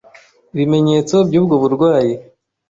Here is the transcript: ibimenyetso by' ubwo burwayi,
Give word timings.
ibimenyetso 0.53 1.15
by' 1.27 1.37
ubwo 1.41 1.55
burwayi, 1.61 2.13